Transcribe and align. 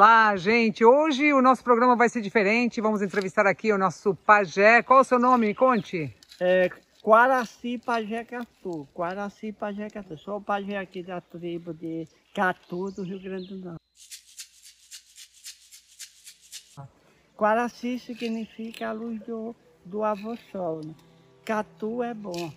Olá, 0.00 0.34
gente. 0.34 0.82
Hoje 0.82 1.30
o 1.30 1.42
nosso 1.42 1.62
programa 1.62 1.94
vai 1.94 2.08
ser 2.08 2.22
diferente. 2.22 2.80
Vamos 2.80 3.02
entrevistar 3.02 3.46
aqui 3.46 3.70
o 3.70 3.76
nosso 3.76 4.14
pajé. 4.14 4.82
Qual 4.82 5.00
o 5.00 5.04
seu 5.04 5.18
nome? 5.18 5.48
Me 5.48 5.54
conte. 5.54 6.16
É 6.40 6.70
Quaraci 7.02 7.76
Pajé 7.76 8.24
Catu. 8.24 8.88
Quaraci 8.94 9.52
Pajé 9.52 9.90
Catu. 9.90 10.16
Sou 10.16 10.38
o 10.38 10.40
pajé 10.40 10.78
aqui 10.78 11.02
da 11.02 11.20
tribo 11.20 11.74
de 11.74 12.08
Catu, 12.34 12.90
do 12.90 13.02
Rio 13.02 13.20
Grande 13.20 13.48
do 13.48 13.56
Norte. 13.58 13.80
Quaraci 17.36 17.98
significa 17.98 18.88
a 18.88 18.92
luz 18.92 19.20
do, 19.26 19.54
do 19.84 20.02
avô 20.02 20.34
sol. 20.50 20.80
Né? 20.82 20.94
Catu 21.44 22.02
é 22.02 22.14
bom. 22.14 22.50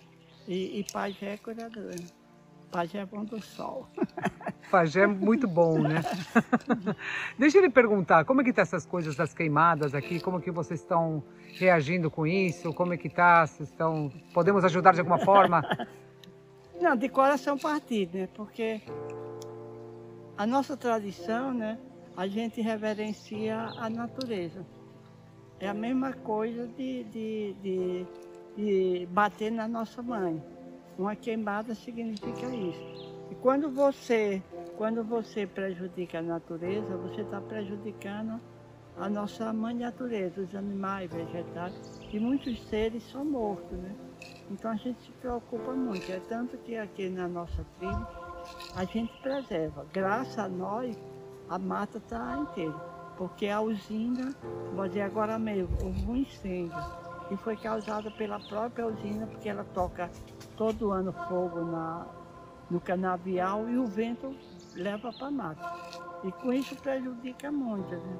E, 0.48 0.80
e 0.80 0.86
pajé 0.90 1.34
é 1.34 1.36
curador. 1.36 1.90
Né? 1.90 2.06
Pajé 2.72 3.00
é 3.00 3.04
bom 3.04 3.22
do 3.22 3.38
sol. 3.42 3.86
Pajé 4.70 5.02
é 5.02 5.06
muito 5.06 5.46
bom, 5.46 5.78
né? 5.78 6.02
Deixa 7.38 7.58
eu 7.58 7.62
lhe 7.62 7.70
perguntar, 7.70 8.24
como 8.24 8.40
é 8.40 8.44
que 8.44 8.52
tá 8.52 8.62
essas 8.62 8.84
coisas 8.84 9.14
das 9.16 9.32
queimadas 9.32 9.94
aqui? 9.94 10.20
Como 10.20 10.40
que 10.40 10.50
vocês 10.50 10.80
estão 10.80 11.22
reagindo 11.58 12.10
com 12.10 12.26
isso? 12.26 12.72
Como 12.72 12.92
é 12.92 12.96
que 12.96 13.08
tá? 13.08 13.46
Vocês 13.46 13.68
estão... 13.68 14.12
Podemos 14.32 14.64
ajudar 14.64 14.92
de 14.92 15.00
alguma 15.00 15.18
forma? 15.18 15.62
Não, 16.80 16.96
de 16.96 17.08
coração 17.08 17.56
partido, 17.56 18.18
né? 18.18 18.28
Porque 18.34 18.80
a 20.36 20.46
nossa 20.46 20.76
tradição, 20.76 21.54
né? 21.54 21.78
A 22.16 22.26
gente 22.26 22.60
reverencia 22.60 23.56
a 23.78 23.88
natureza. 23.88 24.64
É 25.60 25.68
a 25.68 25.74
mesma 25.74 26.12
coisa 26.12 26.66
de, 26.66 27.04
de, 27.04 27.54
de, 27.62 28.06
de 28.56 29.06
bater 29.10 29.50
na 29.50 29.66
nossa 29.68 30.02
mãe. 30.02 30.42
Uma 30.98 31.16
queimada 31.16 31.74
significa 31.74 32.46
isso. 32.54 33.03
E 33.30 33.34
quando 33.36 33.70
você, 33.70 34.42
quando 34.76 35.02
você 35.02 35.46
prejudica 35.46 36.18
a 36.18 36.22
natureza, 36.22 36.96
você 36.96 37.22
está 37.22 37.40
prejudicando 37.40 38.40
a 38.96 39.08
nossa 39.08 39.52
mãe 39.52 39.74
natureza, 39.74 40.40
os 40.40 40.54
animais, 40.54 41.10
vegetais, 41.10 41.74
e 42.12 42.20
muitos 42.20 42.62
seres 42.68 43.02
são 43.10 43.24
mortos, 43.24 43.76
né? 43.78 43.94
Então 44.50 44.70
a 44.70 44.76
gente 44.76 45.02
se 45.02 45.10
preocupa 45.12 45.72
muito. 45.72 46.10
É 46.10 46.20
tanto 46.28 46.56
que 46.58 46.76
aqui 46.76 47.08
na 47.08 47.26
nossa 47.26 47.64
tribo 47.78 48.06
a 48.76 48.84
gente 48.84 49.12
preserva. 49.20 49.86
Graças 49.92 50.38
a 50.38 50.48
nós, 50.48 50.96
a 51.48 51.58
mata 51.58 51.98
está 51.98 52.36
inteira. 52.38 52.94
Porque 53.16 53.48
a 53.48 53.60
usina, 53.60 54.34
vou 54.74 54.86
dizer 54.88 55.02
agora 55.02 55.38
mesmo, 55.38 55.76
houve 55.82 56.04
um 56.06 56.16
incêndio 56.16 56.76
e 57.30 57.36
foi 57.36 57.56
causada 57.56 58.10
pela 58.10 58.38
própria 58.38 58.86
usina, 58.86 59.26
porque 59.26 59.48
ela 59.48 59.64
toca 59.72 60.10
todo 60.56 60.90
ano 60.90 61.12
fogo 61.28 61.64
na, 61.64 62.06
no 62.70 62.80
canavial 62.80 63.68
e 63.68 63.76
o 63.76 63.86
vento 63.86 64.34
leva 64.74 65.12
para 65.12 65.26
a 65.26 65.30
mata. 65.30 65.72
E 66.24 66.32
com 66.32 66.52
isso 66.52 66.74
prejudica 66.76 67.50
muito. 67.52 67.90
Né? 67.90 68.16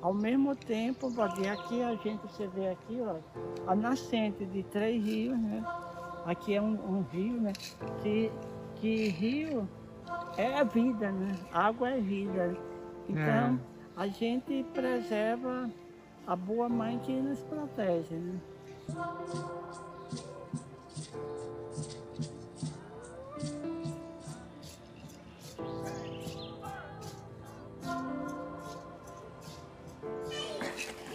Ao 0.00 0.14
mesmo 0.14 0.54
tempo, 0.54 1.12
aqui 1.20 1.82
a 1.82 1.94
gente, 1.96 2.20
você 2.22 2.46
vê 2.46 2.68
aqui, 2.68 3.00
ó, 3.00 3.16
a 3.66 3.74
nascente 3.74 4.44
de 4.46 4.62
três 4.64 5.04
rios, 5.04 5.36
né? 5.38 5.64
Aqui 6.24 6.54
é 6.54 6.62
um, 6.62 6.74
um 6.74 7.02
rio, 7.12 7.40
né? 7.40 7.52
Que, 8.02 8.30
que 8.76 9.08
rio 9.08 9.68
é 10.36 10.54
a 10.54 10.62
vida, 10.62 11.10
né? 11.10 11.34
Água 11.52 11.90
é 11.90 12.00
vida. 12.00 12.56
Então, 13.08 13.24
é. 13.24 13.58
a 13.96 14.06
gente 14.06 14.64
preserva 14.72 15.68
a 16.26 16.36
boa 16.36 16.68
mãe 16.68 16.98
que 17.00 17.12
nos 17.12 17.40
protege, 17.40 18.14
né? 18.14 18.40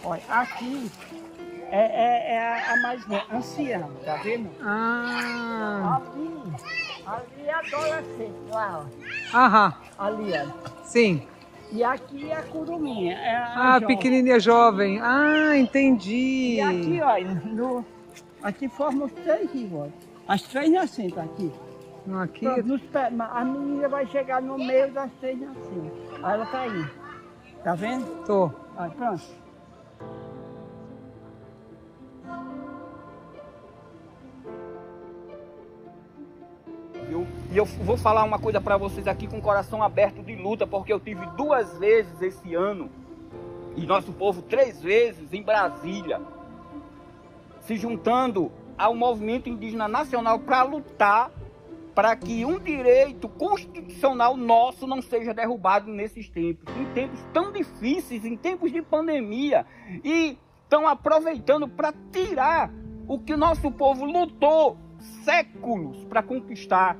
Olha, 0.06 0.22
aqui 0.28 0.90
é, 1.70 1.80
é, 1.80 2.34
é 2.34 2.72
a, 2.72 2.82
mais 2.82 3.02
anciã, 3.32 3.88
tá 4.04 4.16
vendo? 4.16 4.50
Ah. 4.62 6.00
Ali, 6.02 6.30
ali 7.06 7.48
é 7.48 7.54
adolescente, 7.54 8.34
lá, 8.50 8.84
ó. 8.84 9.36
Aham. 9.36 9.74
Ali, 9.98 10.32
ó. 10.34 10.84
Sim. 10.84 11.26
E 11.72 11.82
aqui 11.82 12.30
é 12.30 12.36
a 12.36 12.42
curuminha. 12.42 13.14
É 13.14 13.34
a 13.34 13.54
ah, 13.56 13.80
jovem. 13.80 13.96
pequenininha 13.96 14.38
jovem. 14.38 15.00
Ah, 15.02 15.56
entendi. 15.56 16.56
E 16.56 16.60
aqui, 16.60 17.00
olha, 17.00 17.42
no, 17.46 17.84
aqui 18.42 18.68
forma 18.68 19.06
os 19.06 19.12
três 19.12 19.50
rios. 19.50 19.90
As 20.28 20.42
três 20.42 20.70
nascentes 20.70 21.18
aqui. 21.18 21.50
Aqui? 22.22 22.44
Nos, 22.62 22.82
a 22.94 23.44
menina 23.44 23.88
vai 23.88 24.06
chegar 24.06 24.42
no 24.42 24.58
meio 24.58 24.92
das 24.92 25.10
três 25.20 25.40
nascentes. 25.40 25.92
Aí 26.22 26.34
ela 26.34 26.46
tá 26.46 26.60
aí. 26.60 26.84
Tá 27.62 27.74
vendo? 27.74 28.24
Tô. 28.26 28.50
Aí, 28.76 28.90
pronto. 28.90 29.44
E 37.54 37.56
eu 37.56 37.64
vou 37.64 37.96
falar 37.96 38.24
uma 38.24 38.36
coisa 38.36 38.60
para 38.60 38.76
vocês 38.76 39.06
aqui 39.06 39.28
com 39.28 39.38
o 39.38 39.40
coração 39.40 39.80
aberto 39.80 40.24
de 40.24 40.34
luta, 40.34 40.66
porque 40.66 40.92
eu 40.92 40.98
tive 40.98 41.24
duas 41.36 41.78
vezes 41.78 42.20
esse 42.20 42.52
ano, 42.52 42.90
e 43.76 43.86
nosso 43.86 44.12
povo 44.12 44.42
três 44.42 44.82
vezes 44.82 45.32
em 45.32 45.40
Brasília, 45.40 46.20
se 47.60 47.76
juntando 47.76 48.50
ao 48.76 48.92
movimento 48.92 49.48
indígena 49.48 49.86
nacional 49.86 50.40
para 50.40 50.64
lutar 50.64 51.30
para 51.94 52.16
que 52.16 52.44
um 52.44 52.58
direito 52.58 53.28
constitucional 53.28 54.36
nosso 54.36 54.86
não 54.86 55.00
seja 55.00 55.32
derrubado 55.32 55.90
nesses 55.90 56.28
tempos, 56.28 56.74
em 56.76 56.86
tempos 56.92 57.20
tão 57.32 57.52
difíceis, 57.52 58.24
em 58.24 58.36
tempos 58.36 58.72
de 58.72 58.82
pandemia, 58.82 59.64
e 60.02 60.36
estão 60.62 60.88
aproveitando 60.88 61.68
para 61.68 61.94
tirar 62.10 62.72
o 63.06 63.18
que 63.18 63.32
o 63.32 63.36
nosso 63.36 63.70
povo 63.70 64.04
lutou 64.04 64.76
séculos 65.22 66.04
para 66.04 66.22
conquistar 66.22 66.96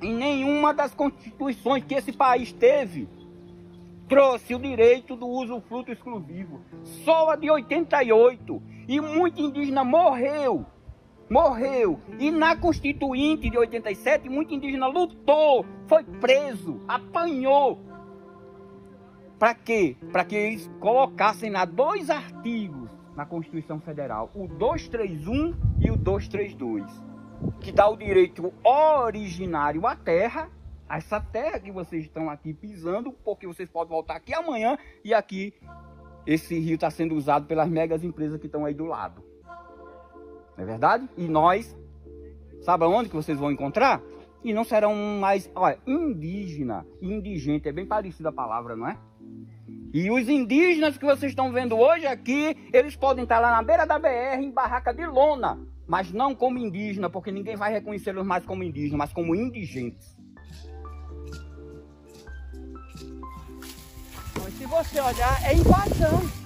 em 0.00 0.14
nenhuma 0.14 0.74
das 0.74 0.94
constituições 0.94 1.84
que 1.84 1.94
esse 1.94 2.12
país 2.12 2.52
teve 2.52 3.08
trouxe 4.08 4.54
o 4.54 4.58
direito 4.58 5.16
do 5.16 5.26
uso 5.26 5.58
fruto 5.62 5.90
exclusivo. 5.90 6.60
Só 7.04 7.30
a 7.30 7.36
de 7.36 7.50
88 7.50 8.62
e 8.86 9.00
muito 9.00 9.40
indígena 9.40 9.84
morreu. 9.84 10.66
Morreu. 11.30 11.98
E 12.18 12.30
na 12.30 12.56
Constituinte 12.56 13.48
de 13.48 13.56
87, 13.56 14.28
muito 14.28 14.54
indígena 14.54 14.86
lutou, 14.86 15.64
foi 15.86 16.04
preso, 16.04 16.80
apanhou. 16.86 17.80
Para 19.38 19.54
quê? 19.54 19.96
Para 20.12 20.24
que 20.24 20.36
eles 20.36 20.70
colocassem 20.78 21.50
lá 21.50 21.64
dois 21.64 22.10
artigos 22.10 22.90
na 23.16 23.26
Constituição 23.26 23.80
Federal, 23.80 24.30
o 24.34 24.46
231 24.46 25.54
e 25.80 25.90
o 25.90 25.96
232 25.96 27.12
que 27.60 27.72
dá 27.72 27.88
o 27.88 27.96
direito 27.96 28.52
originário 28.64 29.86
à 29.86 29.96
terra, 29.96 30.50
a 30.88 30.98
essa 30.98 31.20
terra 31.20 31.58
que 31.58 31.70
vocês 31.70 32.04
estão 32.04 32.28
aqui 32.28 32.52
pisando, 32.52 33.12
porque 33.24 33.46
vocês 33.46 33.68
podem 33.68 33.90
voltar 33.90 34.16
aqui 34.16 34.34
amanhã 34.34 34.76
e 35.04 35.14
aqui 35.14 35.54
esse 36.26 36.58
rio 36.58 36.74
está 36.74 36.90
sendo 36.90 37.14
usado 37.14 37.46
pelas 37.46 37.68
megas 37.68 38.04
empresas 38.04 38.38
que 38.38 38.46
estão 38.46 38.64
aí 38.64 38.74
do 38.74 38.84
lado. 38.84 39.22
É 40.62 40.64
verdade? 40.64 41.08
E 41.18 41.26
nós, 41.26 41.76
sabe 42.60 42.84
aonde 42.84 43.08
que 43.08 43.16
vocês 43.16 43.36
vão 43.36 43.50
encontrar? 43.50 44.00
E 44.44 44.54
não 44.54 44.62
serão 44.62 44.94
mais, 44.94 45.50
olha, 45.56 45.76
indígena, 45.84 46.86
indigente, 47.00 47.68
é 47.68 47.72
bem 47.72 47.84
parecida 47.84 48.28
a 48.28 48.32
palavra, 48.32 48.76
não 48.76 48.86
é? 48.86 48.96
E 49.92 50.08
os 50.08 50.28
indígenas 50.28 50.96
que 50.96 51.04
vocês 51.04 51.32
estão 51.32 51.50
vendo 51.52 51.76
hoje 51.76 52.06
aqui, 52.06 52.56
eles 52.72 52.94
podem 52.94 53.24
estar 53.24 53.40
lá 53.40 53.50
na 53.50 53.62
beira 53.62 53.84
da 53.84 53.98
BR, 53.98 54.40
em 54.40 54.52
barraca 54.52 54.94
de 54.94 55.04
lona, 55.04 55.58
mas 55.84 56.12
não 56.12 56.32
como 56.32 56.58
indígena, 56.58 57.10
porque 57.10 57.32
ninguém 57.32 57.56
vai 57.56 57.72
reconhecê-los 57.72 58.24
mais 58.24 58.46
como 58.46 58.62
indígenas, 58.62 58.98
mas 58.98 59.12
como 59.12 59.34
indigentes. 59.34 60.16
Se 64.58 64.66
você 64.66 65.00
olhar, 65.00 65.42
é 65.44 65.54
invasão. 65.54 66.41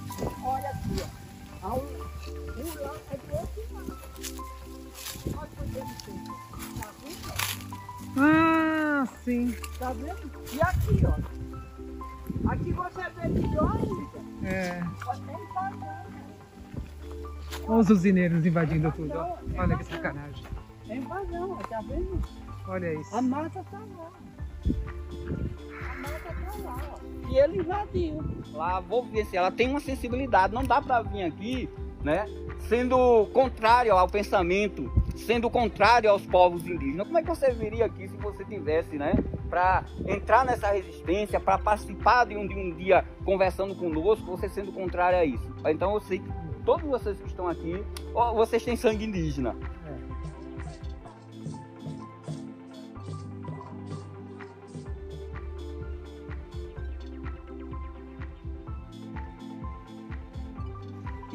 Sim. 9.26 9.54
Tá 9.78 9.92
vendo? 9.92 10.30
E 10.52 10.62
aqui, 10.62 11.02
ó. 11.04 12.50
Aqui 12.50 12.72
você 12.72 13.02
vê 13.10 13.28
melhor 13.28 13.76
ainda. 13.76 14.48
É. 14.48 14.82
Olha, 15.04 15.20
é 15.28 15.42
invasão. 15.42 16.06
Olha 17.66 17.78
os 17.80 17.90
usineiros 17.90 18.46
invadindo 18.46 18.92
tudo. 18.92 19.12
Ó. 19.18 19.36
Olha 19.58 19.76
que 19.76 19.84
sacanagem. 19.84 20.44
É 20.88 20.96
invasão, 20.96 21.56
tá 21.68 21.80
vendo? 21.82 22.22
Olha 22.68 22.94
isso. 22.94 23.16
A 23.16 23.20
mata 23.20 23.64
tá 23.64 23.80
lá. 23.96 24.12
A 25.90 25.96
mata 25.96 26.20
tá 26.20 26.52
lá, 26.64 26.78
ó. 26.94 27.28
E 27.28 27.38
ele 27.38 27.58
invadiu. 27.58 28.24
Lá, 28.52 28.78
vou 28.78 29.04
ver 29.04 29.26
se 29.26 29.36
ela 29.36 29.50
tem 29.50 29.68
uma 29.68 29.80
sensibilidade. 29.80 30.54
Não 30.54 30.62
dá 30.64 30.80
pra 30.80 31.02
vir 31.02 31.24
aqui, 31.24 31.68
né? 32.04 32.26
Sendo 32.68 33.26
contrário 33.32 33.92
ao 33.92 34.08
pensamento, 34.08 34.90
sendo 35.16 35.48
contrário 35.50 36.10
aos 36.10 36.24
povos 36.26 36.66
indígenas. 36.66 37.06
Como 37.06 37.18
é 37.18 37.22
que 37.22 37.28
você 37.28 37.50
viria 37.52 37.86
aqui 37.86 38.08
se 38.08 38.16
você 38.16 38.44
tivesse, 38.44 38.96
né? 38.96 39.14
para 39.48 39.84
entrar 40.06 40.44
nessa 40.44 40.70
resistência, 40.70 41.40
para 41.40 41.58
participar 41.58 42.26
de 42.26 42.36
um, 42.36 42.46
de 42.46 42.54
um 42.54 42.74
dia 42.74 43.04
conversando 43.24 43.74
conosco, 43.74 44.26
você 44.26 44.48
sendo 44.48 44.72
contrário 44.72 45.18
a 45.18 45.24
isso. 45.24 45.48
Então 45.66 45.94
eu 45.94 46.00
sei 46.00 46.18
que 46.18 46.28
todos 46.64 46.86
vocês 46.86 47.18
que 47.18 47.28
estão 47.28 47.48
aqui, 47.48 47.82
vocês 48.34 48.64
têm 48.64 48.76
sangue 48.76 49.04
indígena. 49.04 49.56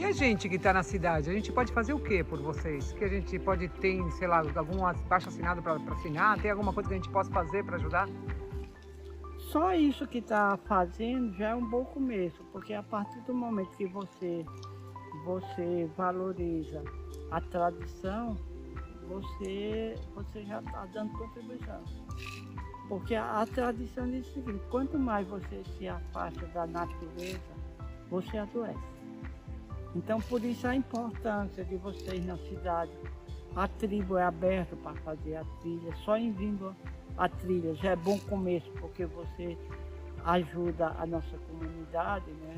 E 0.02 0.04
a 0.04 0.12
gente 0.12 0.50
que 0.50 0.56
está 0.56 0.74
na 0.74 0.82
cidade, 0.82 1.30
a 1.30 1.34
gente 1.34 1.52
pode 1.52 1.72
fazer 1.72 1.94
o 1.94 2.00
que 2.00 2.24
por 2.24 2.42
vocês? 2.42 2.92
Que 2.92 3.04
a 3.04 3.08
gente 3.08 3.38
pode 3.38 3.70
ter, 3.70 4.02
sei 4.14 4.28
lá, 4.28 4.42
algum 4.56 4.80
baixo 5.08 5.30
assinado 5.30 5.62
para 5.62 5.76
assinar? 5.94 6.42
Tem 6.42 6.50
alguma 6.50 6.74
coisa 6.74 6.90
que 6.90 6.96
a 6.96 6.98
gente 6.98 7.12
possa 7.12 7.30
fazer 7.30 7.64
para 7.64 7.76
ajudar? 7.76 8.10
Só 9.38 9.76
isso 9.76 10.08
que 10.08 10.18
está 10.18 10.58
fazendo 10.66 11.32
já 11.36 11.50
é 11.50 11.56
um 11.56 11.70
bom 11.70 11.86
começo, 11.86 12.44
porque 12.52 12.74
a 12.74 12.82
partir 12.82 13.20
do 13.28 13.34
momento 13.36 13.78
que 13.78 13.86
você, 13.86 14.44
você 15.24 15.88
valoriza 15.96 16.84
a 17.30 17.40
tradição, 17.40 18.36
você, 19.08 19.94
você 20.16 20.44
já 20.46 20.62
está 20.62 20.84
dando 20.88 21.16
contribuição. 21.16 21.84
Porque 22.90 23.14
a, 23.14 23.42
a 23.42 23.46
tradição 23.46 24.10
diz 24.10 24.28
o 24.30 24.34
seguinte, 24.34 24.64
quanto 24.72 24.98
mais 24.98 25.28
você 25.28 25.62
se 25.78 25.88
afasta 25.88 26.44
da 26.48 26.66
natureza, 26.66 27.40
você 28.10 28.40
adoece. 28.40 29.01
Então, 29.96 30.22
por 30.22 30.44
isso 30.44 30.68
a 30.68 30.76
importância 30.76 31.64
de 31.66 31.76
vocês 31.78 32.26
na 32.26 32.38
cidade. 32.38 32.92
A 33.56 33.68
tribo 33.68 34.18
é 34.18 34.24
aberta 34.24 34.76
para 34.78 34.94
fazer 35.02 35.36
a 35.36 35.44
trilha, 35.60 35.94
só 36.06 36.18
em 36.18 36.32
vindo 36.32 36.74
a 37.18 37.28
trilha 37.28 37.76
já 37.76 37.92
é 37.92 37.96
bom 37.96 38.18
começo, 38.20 38.72
porque 38.80 39.06
você 39.06 39.58
ajuda 40.24 40.96
a 40.98 41.06
nossa 41.06 41.38
comunidade, 41.50 42.32
né? 42.32 42.56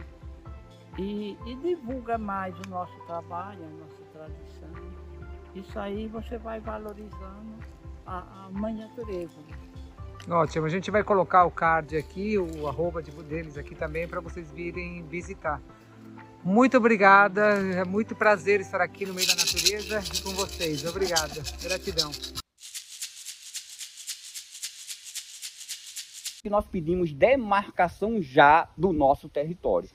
E, 0.98 1.36
e 1.48 1.56
divulga 1.56 2.18
mais 2.20 2.56
o 2.60 2.70
nosso 2.70 2.94
trabalho, 3.08 3.64
a 3.64 3.84
nossa 3.84 4.04
tradição. 4.14 4.94
Isso 5.56 5.80
aí 5.80 6.08
você 6.08 6.38
vai 6.38 6.60
valorizando 6.60 7.56
a, 8.06 8.46
a 8.46 8.50
mãe 8.52 8.76
natureza. 8.76 9.40
Ótimo, 10.30 10.66
a 10.66 10.70
gente 10.70 10.90
vai 10.92 11.04
colocar 11.04 11.46
o 11.46 11.52
card 11.52 11.98
aqui, 11.98 12.38
o 12.38 12.68
arroba 12.68 13.02
deles 13.02 13.58
aqui 13.58 13.76
também 13.76 14.08
para 14.08 14.22
vocês 14.22 14.52
virem 14.52 15.04
visitar. 15.04 15.60
Muito 16.46 16.76
obrigada, 16.76 17.42
é 17.42 17.86
muito 17.86 18.14
prazer 18.14 18.60
estar 18.60 18.82
aqui 18.82 19.06
no 19.06 19.14
meio 19.14 19.26
da 19.28 19.36
natureza 19.36 20.04
e 20.14 20.22
com 20.22 20.32
vocês. 20.32 20.86
Obrigada, 20.86 21.42
gratidão. 21.62 22.12
Nós 26.50 26.66
pedimos 26.66 27.14
demarcação 27.14 28.22
já 28.22 28.68
do 28.76 28.92
nosso 28.92 29.30
território. 29.30 29.90